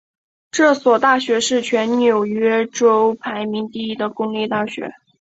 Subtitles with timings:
[0.49, 4.91] 这所大学是全纽约州排名第一的公立大学。